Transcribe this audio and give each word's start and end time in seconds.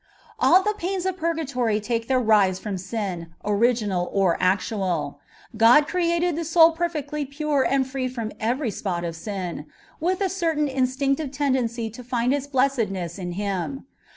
All 0.39 0.63
the 0.63 0.73
pains 0.75 1.05
of 1.05 1.15
purgatory 1.17 1.79
take 1.79 2.07
their 2.07 2.19
rise 2.19 2.57
from 2.57 2.75
sin, 2.79 3.35
originai 3.45 4.07
or 4.11 4.35
actual. 4.41 5.19
God 5.55 5.87
created 5.87 6.35
the 6.35 6.41
soni 6.41 6.73
perfectly 6.75 7.23
pure 7.23 7.61
and 7.63 7.85
free 7.87 8.07
from 8.07 8.31
every 8.39 8.71
spot 8.71 9.03
of 9.03 9.15
sin, 9.15 9.67
with 9.99 10.19
a 10.21 10.29
certain 10.29 10.67
instinctive 10.67 11.29
tendency 11.29 11.87
to 11.91 12.03
find 12.03 12.33
its 12.33 12.47
blessedness 12.47 13.19
in 13.19 13.33
Him. 13.33 13.85